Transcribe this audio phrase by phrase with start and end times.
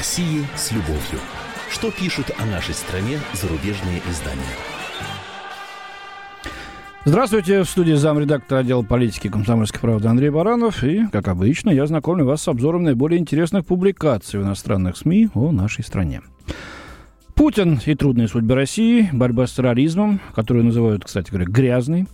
[0.00, 1.20] России с любовью.
[1.68, 4.40] Что пишут о нашей стране зарубежные издания?
[7.04, 10.82] Здравствуйте, в студии замредактора отдела политики комсомольской правды Андрей Баранов.
[10.84, 15.52] И, как обычно, я знакомлю вас с обзором наиболее интересных публикаций в иностранных СМИ о
[15.52, 16.22] нашей стране.
[17.34, 22.06] Путин и трудные судьбы России, борьба с терроризмом, которую называют, кстати говоря, грязной,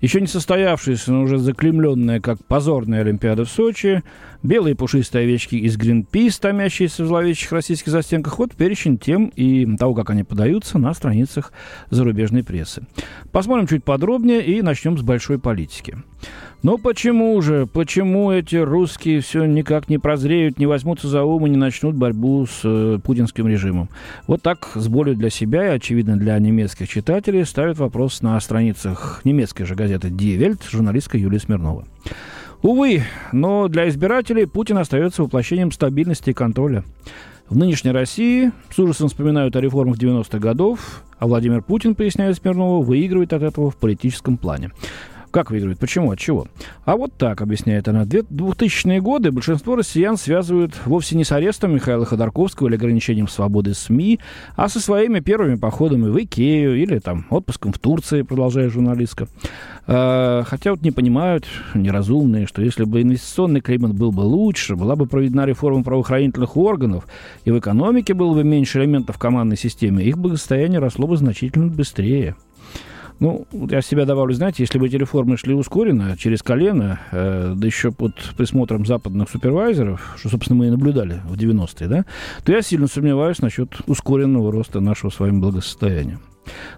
[0.00, 4.02] еще не состоявшаяся, но уже заклемленная как позорная Олимпиада в Сочи,
[4.42, 9.94] белые пушистые овечки из Гринпис, томящиеся в зловещих российских застенках, вот перечень тем и того,
[9.94, 11.52] как они подаются на страницах
[11.90, 12.82] зарубежной прессы.
[13.32, 15.96] Посмотрим чуть подробнее и начнем с большой политики.
[16.62, 21.50] Но почему же, почему эти русские все никак не прозреют, не возьмутся за ум и
[21.50, 23.88] не начнут борьбу с э, путинским режимом?
[24.26, 29.20] Вот так с болью для себя и, очевидно, для немецких читателей ставят вопрос на страницах
[29.22, 31.84] немецкой же газеты «Die Welt» журналистка Юлия Смирнова.
[32.62, 36.84] Увы, но для избирателей Путин остается воплощением стабильности и контроля.
[37.48, 42.84] В нынешней России с ужасом вспоминают о реформах 90-х годов, а Владимир Путин, поясняет Смирнова,
[42.84, 44.70] выигрывает от этого в политическом плане.
[45.30, 45.78] Как выигрывает?
[45.78, 46.10] Почему?
[46.10, 46.46] От чего?
[46.84, 48.04] А вот так, объясняет она.
[48.04, 53.74] В 2000-е годы большинство россиян связывают вовсе не с арестом Михаила Ходорковского или ограничением свободы
[53.74, 54.20] СМИ,
[54.56, 59.28] а со своими первыми походами в Икею или там отпуском в Турции, продолжает журналистка.
[59.86, 64.96] А, хотя вот не понимают неразумные, что если бы инвестиционный климат был бы лучше, была
[64.96, 67.06] бы проведена реформа правоохранительных органов,
[67.44, 71.68] и в экономике было бы меньше элементов в командной системе, их благосостояние росло бы значительно
[71.68, 72.36] быстрее.
[73.20, 77.66] Ну, я себя добавлю, знаете, если бы эти реформы шли ускоренно, через колено, э, да
[77.66, 82.04] еще под присмотром западных супервайзеров, что, собственно, мы и наблюдали в 90-е, да,
[82.44, 86.18] то я сильно сомневаюсь насчет ускоренного роста нашего с вами благосостояния.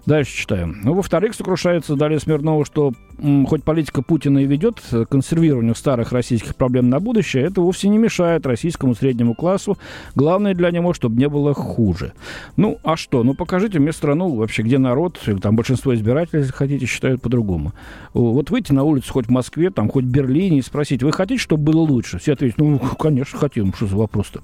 [0.05, 0.81] Дальше читаем.
[0.83, 6.11] Ну, во-вторых, сокрушается далее Смирнова, что м, хоть политика Путина и ведет к консервированию старых
[6.11, 9.77] российских проблем на будущее, это вовсе не мешает российскому среднему классу.
[10.15, 12.13] Главное для него, чтобы не было хуже.
[12.57, 13.23] Ну, а что?
[13.23, 17.73] Ну, покажите мне страну вообще, где народ, или там большинство избирателей, если хотите, считают по-другому.
[18.13, 21.39] Вот выйти на улицу хоть в Москве, там, хоть в Берлине и спросить, вы хотите,
[21.39, 22.19] чтобы было лучше?
[22.19, 23.73] Все ответят, ну, конечно, хотим.
[23.73, 24.41] Что за вопрос-то?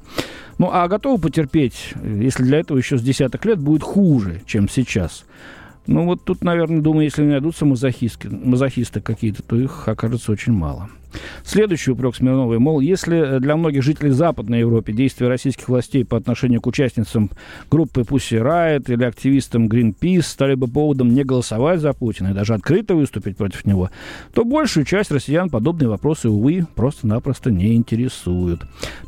[0.57, 5.16] Ну, а готовы потерпеть, если для этого еще с десяток лет будет хуже, чем сейчас?
[5.87, 10.89] Ну, вот тут, наверное, думаю, если найдутся мазохисты, мазохисты какие-то, то их окажется очень мало.
[11.43, 16.61] Следующий упрек Смирновой, мол, если для многих жителей Западной Европы действия российских властей по отношению
[16.61, 17.29] к участницам
[17.69, 22.53] группы Pussy Riot или активистам Greenpeace стали бы поводом не голосовать за Путина и даже
[22.53, 23.89] открыто выступить против него,
[24.33, 28.61] то большую часть россиян подобные вопросы, увы, просто-напросто не интересуют.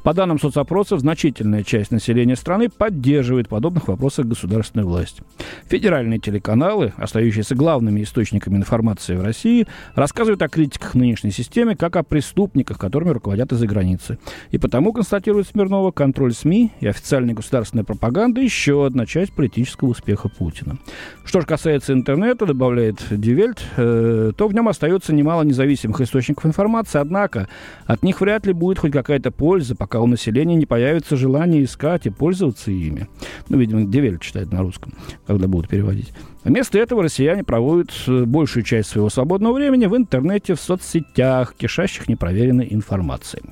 [0.04, 5.22] По данным соцопросов, значительная часть населения страны поддерживает подобных вопросах государственную власть.
[5.68, 12.04] Федеральные телеканалы, остающиеся главными источниками информации в России, рассказывают о критиках нынешней системы как о
[12.04, 14.18] преступниках, которыми руководят из-за границы.
[14.52, 20.30] И потому, констатирует Смирнова, контроль СМИ и официальная государственная пропаганда– еще одна часть политического успеха
[20.30, 20.78] Путина.
[21.24, 27.00] Что же касается интернета, добавляет Дивельт, э, то в нем остается немало независимых источников информации,
[27.00, 27.48] однако
[27.86, 32.06] от них вряд ли будет хоть какая-то польза, пока у населения не появится желание искать
[32.06, 33.08] и пользоваться ими.
[33.50, 34.94] Ну, видимо, Дивельт читает на русском,
[35.28, 36.14] когда будут переводить.
[36.44, 42.10] Вместо этого россияне проводят э, большую часть своего свободного времени в интернете, в соцсетях, кишащих
[42.10, 43.44] непроверенной информацией.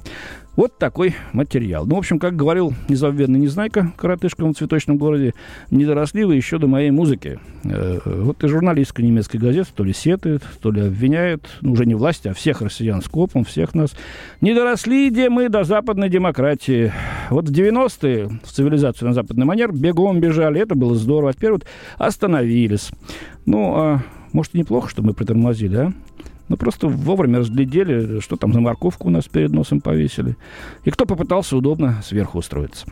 [0.57, 1.85] Вот такой материал.
[1.85, 5.35] Ну, в общем, как говорил незабвенный Незнайка, коротышка в цветочном городе,
[5.69, 7.39] не доросли вы еще до моей музыки.
[7.63, 11.93] Э, вот и журналистка немецкой газеты то ли сетует, то ли обвиняет, ну, уже не
[11.93, 13.91] власти, а всех россиян скопом, всех нас.
[14.41, 16.91] Не доросли где мы до западной демократии.
[17.29, 21.29] Вот в 90-е в цивилизацию на западный манер бегом бежали, это было здорово.
[21.29, 21.65] А теперь вот
[21.99, 22.89] остановились.
[23.45, 24.01] Ну, а
[24.33, 25.93] может, и неплохо, что мы притормозили, а?
[26.49, 30.37] Ну, просто вовремя разглядели, что там за морковку у нас перед носом повесили.
[30.85, 32.85] И кто попытался удобно сверху устроиться.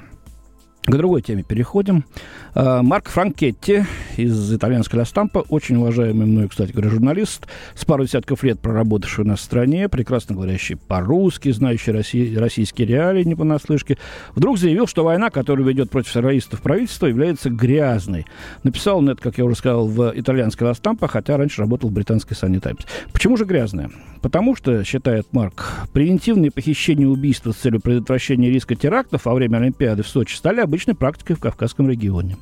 [0.83, 2.05] К другой теме переходим.
[2.53, 3.85] А, Марк Франкетти
[4.20, 9.26] из итальянской Ла Стампа, очень уважаемый мной, кстати говоря, журналист, с пару десятков лет проработавший
[9.26, 13.97] в стране, прекрасно говорящий по-русски, знающий россий, российские реалии не понаслышке,
[14.35, 18.26] вдруг заявил, что война, которую ведет против террористов правительство, является грязной.
[18.64, 21.94] Написал он это, как я уже сказал, в итальянской Ла Стампа, хотя раньше работал в
[21.94, 22.85] британской Sunny Times.
[23.11, 23.90] Почему же грязная?
[24.22, 29.58] Потому что, считает Марк, превентивные похищения и убийства с целью предотвращения риска терактов во время
[29.58, 32.38] Олимпиады в Сочи стали обычной практикой в Кавказском регионе.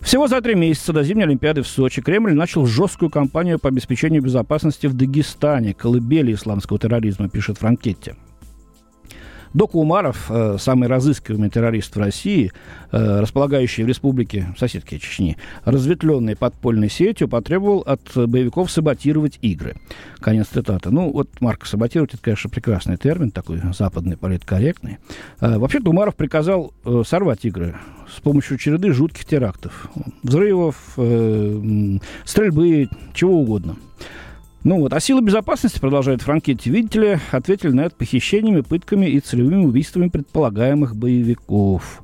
[0.00, 4.22] Всего за три месяца до зимней Олимпиады в Сочи Кремль начал жесткую кампанию по обеспечению
[4.22, 8.14] безопасности в Дагестане, колыбели исламского терроризма, пишет Франкетти.
[9.54, 12.52] Дока Умаров, э, самый разыскиваемый террорист в России,
[12.92, 19.76] э, располагающий в республике соседки Чечни, разветвленной подпольной сетью, потребовал от боевиков саботировать игры.
[20.20, 20.90] Конец цитаты.
[20.90, 24.98] Ну, вот, Марк, саботировать, это, конечно, прекрасный термин, такой западный, политкорректный.
[25.40, 26.72] Э, вообще-то Умаров приказал
[27.04, 27.76] сорвать игры
[28.14, 29.88] с помощью череды жутких терактов.
[30.22, 33.76] Взрывов, э, стрельбы, чего угодно.
[34.66, 39.20] Ну вот, а силы безопасности, продолжает Франкетти, видите ли, ответили на это похищениями, пытками и
[39.20, 42.02] целевыми убийствами предполагаемых боевиков.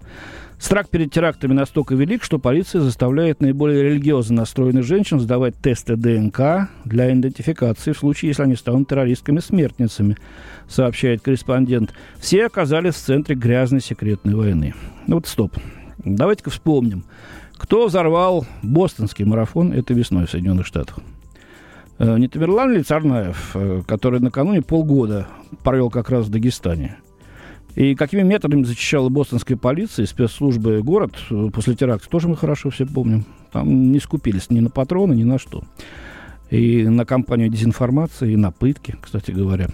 [0.60, 6.68] Страх перед терактами настолько велик, что полиция заставляет наиболее религиозно настроенных женщин сдавать тесты ДНК
[6.84, 10.16] для идентификации в случае, если они станут террористками-смертницами,
[10.68, 11.92] сообщает корреспондент.
[12.20, 14.72] Все оказались в центре грязной секретной войны.
[15.08, 15.52] Ну вот стоп.
[16.04, 17.02] Давайте-ка вспомним,
[17.54, 21.00] кто взорвал бостонский марафон этой весной в Соединенных Штатах.
[21.98, 25.26] Э, не Тамерлан ли Царнаев, э, который накануне полгода
[25.62, 26.96] провел как раз в Дагестане?
[27.74, 32.70] И какими методами зачищала бостонская полиция и спецслужбы город э, после теракта, тоже мы хорошо
[32.70, 33.24] все помним.
[33.52, 35.62] Там не скупились ни на патроны, ни на что.
[36.50, 39.68] И на кампанию дезинформации, и на пытки, кстати говоря.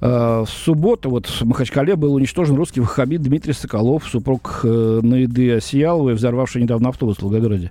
[0.00, 6.62] В субботу вот в Махачкале был уничтожен русский ваххабит Дмитрий Соколов, супруг Наиды Осияловой, взорвавший
[6.62, 7.70] недавно автобус в Волгограде.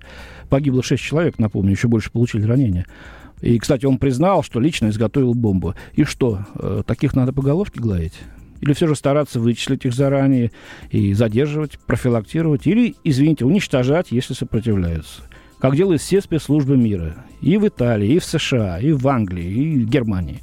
[0.49, 2.85] Погибло шесть человек, напомню, еще больше получили ранения.
[3.41, 5.75] И, кстати, он признал, что лично изготовил бомбу.
[5.93, 8.13] И что, э, таких надо по головке гладить?
[8.61, 10.51] Или все же стараться вычислить их заранее
[10.89, 12.65] и задерживать, профилактировать?
[12.65, 15.23] Или, извините, уничтожать, если сопротивляются?
[15.59, 17.15] Как делают все спецслужбы мира.
[17.41, 20.41] И в Италии, и в США, и в Англии, и в Германии.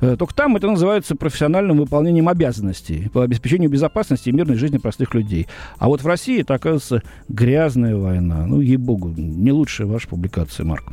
[0.00, 5.14] Э, только там это называется профессиональным выполнением обязанностей по обеспечению безопасности и мирной жизни простых
[5.14, 5.46] людей.
[5.78, 8.46] А вот в России это, оказывается, грязная война.
[8.46, 10.84] Ну, ей-богу, не лучшая ваша публикация, Марк.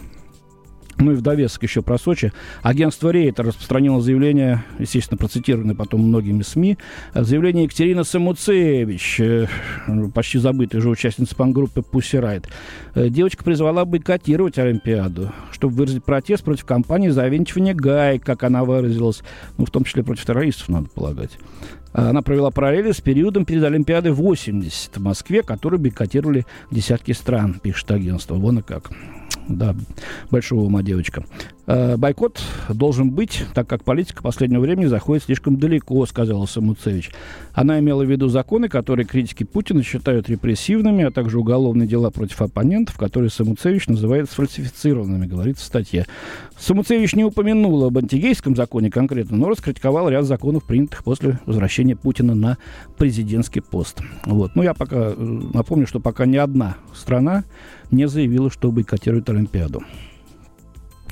[0.98, 2.32] Ну и в довесок еще про Сочи.
[2.62, 6.78] Агентство Рейтер распространило заявление, естественно, процитированное потом многими СМИ,
[7.14, 9.48] заявление Екатерины Самуцевич, э,
[10.14, 12.48] почти забытой же участницы пангруппы Pussy Riot.
[12.96, 19.24] Э, девочка призвала бойкотировать Олимпиаду, чтобы выразить протест против компании завинчивания гай, как она выразилась,
[19.58, 21.32] ну, в том числе против террористов, надо полагать.
[21.94, 27.92] Она провела параллели с периодом перед Олимпиадой 80 в Москве, который бойкотировали десятки стран, пишет
[27.92, 28.34] агентство.
[28.36, 28.90] Вон и как
[29.48, 29.76] да,
[30.32, 31.26] большого ума девочка.
[31.66, 37.12] Э, бойкот должен быть, так как политика последнего времени заходит слишком далеко, сказала Самуцевич.
[37.54, 42.42] Она имела в виду законы, которые критики Путина считают репрессивными, а также уголовные дела против
[42.42, 46.06] оппонентов, которые Самуцевич называет сфальсифицированными, говорит в статье.
[46.60, 52.36] Самуцевич не упомянула об антигейском законе конкретно, но раскритиковала ряд законов, принятых после возвращения Путина
[52.36, 52.58] на
[52.98, 54.02] президентский пост.
[54.26, 54.56] Вот.
[54.56, 55.16] Ну, я пока э,
[55.54, 57.46] напомню, что пока ни одна страна
[57.90, 59.84] не заявила, что бойкотирует Олимпиаду.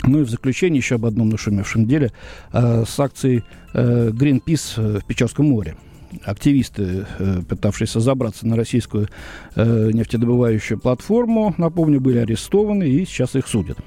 [0.04, 2.12] Ну и в заключение еще об одном нашумевшем деле
[2.54, 3.44] э, с акцией
[3.74, 5.76] э, Greenpeace в Печорском море.
[6.24, 9.08] Активисты, э, пытавшиеся забраться на российскую
[9.56, 13.78] э, нефтедобывающую платформу, напомню, были арестованы и сейчас их судят.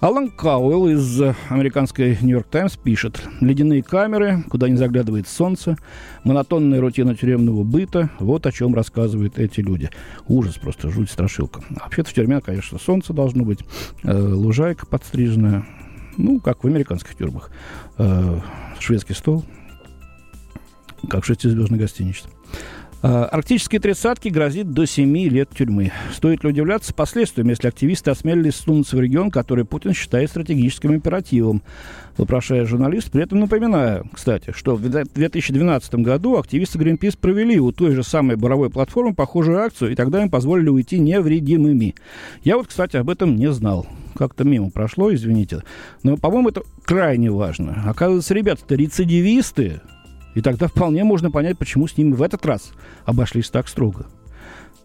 [0.00, 5.78] Алан Кауэлл из американской «Нью-Йорк Таймс» пишет «Ледяные камеры, куда не заглядывает солнце,
[6.22, 9.88] монотонная рутина тюремного быта– вот о чем рассказывают эти люди.
[10.28, 11.62] Ужас просто, жуть, страшилка.
[11.70, 13.60] Вообще-то в тюрьме, конечно, солнце должно быть,
[14.02, 15.64] э, лужайка подстриженная,
[16.18, 17.50] ну, как в американских тюрьмах,
[17.96, 18.40] э,
[18.78, 19.46] шведский стол,
[21.08, 22.28] как в шестизвездной гостинице.
[23.08, 25.92] А, арктические тридцатки грозит до 7 лет тюрьмы.
[26.12, 31.62] Стоит ли удивляться последствиям, если активисты осмелились сунуться в регион, который Путин считает стратегическим императивом?
[32.16, 37.92] Вопрошая журналист, при этом напоминаю, кстати, что в 2012 году активисты Greenpeace провели у той
[37.92, 41.94] же самой буровой платформы похожую акцию, и тогда им позволили уйти невредимыми.
[42.42, 43.86] Я вот, кстати, об этом не знал.
[44.16, 45.62] Как-то мимо прошло, извините.
[46.02, 47.84] Но, по-моему, это крайне важно.
[47.86, 49.80] Оказывается, ребята-то рецидивисты,
[50.36, 52.72] и тогда вполне можно понять, почему с ними в этот раз
[53.06, 54.06] обошлись так строго.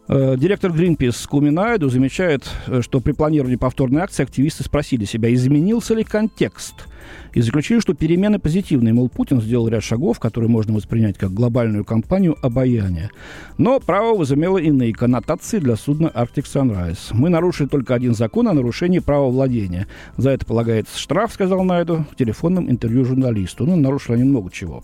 [0.08, 5.94] Э, директор Greenpeace Куминайду замечает, э, что при планировании повторной акции активисты спросили себя, изменился
[5.94, 6.88] ли контекст,
[7.34, 8.94] и заключили, что перемены позитивные.
[8.94, 13.12] Мол, Путин сделал ряд шагов, которые можно воспринять как глобальную кампанию обаяния.
[13.58, 17.10] Но право возымело иные коннотации для судна Arctic Sunrise.
[17.12, 19.88] Мы нарушили только один закон о нарушении права владения.
[20.16, 23.66] За это полагается штраф, сказал Найду в телефонном интервью журналисту.
[23.66, 24.82] Ну, нарушили они много чего.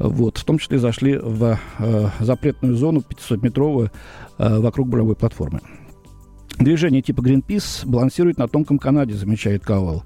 [0.00, 3.90] Вот, в том числе зашли в э, запретную зону 500-метровую
[4.38, 5.60] э, вокруг буровой платформы.
[6.58, 10.04] Движение типа Greenpeace балансирует на тонком канаде, замечает Кауэлл.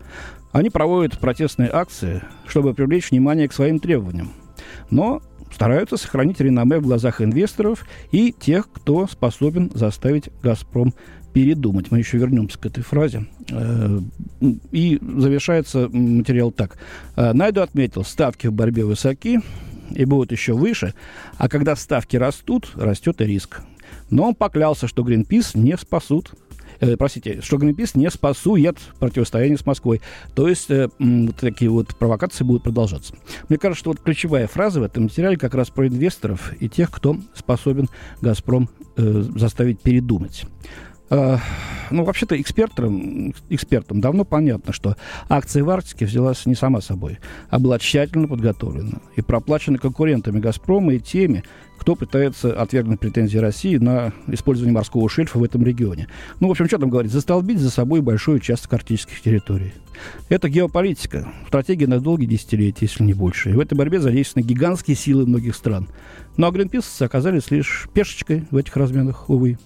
[0.51, 4.33] Они проводят протестные акции, чтобы привлечь внимание к своим требованиям.
[4.91, 5.23] Но
[5.53, 10.93] стараются сохранить реноме в глазах инвесторов и тех, кто способен заставить «Газпром»
[11.33, 11.93] передумать.
[11.93, 13.27] Мы еще вернемся к этой фразе.
[13.49, 14.01] Э,
[14.73, 16.79] и завершается материал так.
[17.17, 19.41] Найду отметил, ставки в борьбе высоки,
[19.91, 20.95] и будут еще выше,
[21.39, 23.61] а когда ставки растут, растет и риск.
[24.11, 26.33] Но он поклялся, что Гринпис не спасут
[26.81, 30.01] э, простите, что Гринпис не спасует противостояние с Москвой.
[30.35, 33.15] То есть э, вот такие вот провокации будут продолжаться.
[33.49, 36.91] Мне кажется, что вот ключевая фраза в этом материале как раз про инвесторов и тех,
[36.91, 37.89] кто способен
[38.21, 40.45] «Газпром» э, заставить передумать.
[41.11, 41.39] Э,
[41.91, 44.97] ну, вообще-то экспертам, экспертам давно понятно, что
[45.29, 47.19] акция в Арктике взялась не сама собой,
[47.51, 51.45] а была тщательно подготовлена и проплачена конкурентами «Газпрома» и теми,
[51.79, 56.09] кто пытается отвергнуть претензии России на использование морского шельфа в этом регионе.
[56.41, 57.13] Ну, в общем, что там говорить?
[57.13, 59.73] Застолбить за собой большой участок арктических территорий.
[60.29, 63.51] Это геополитика, стратегия на долгие десятилетия, если не больше.
[63.51, 65.89] И в этой борьбе задействованы гигантские силы многих стран.
[66.37, 69.59] Ну, а гринписцы оказались лишь пешечкой в этих разменах, увы.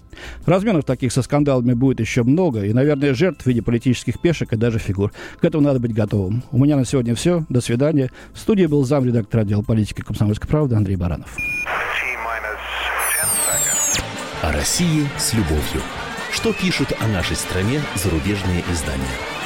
[0.45, 4.55] Разменов таких со скандалами будет еще много, и, наверное, жертв в виде политических пешек и
[4.55, 5.11] даже фигур.
[5.39, 6.43] К этому надо быть готовым.
[6.51, 7.45] У меня на сегодня все.
[7.49, 8.11] До свидания.
[8.33, 11.35] В студии был замредактор отдела политики комсомольской правды Андрей Баранов.
[14.41, 15.81] О России с любовью.
[16.31, 19.38] Что пишут о нашей стране зарубежные издания?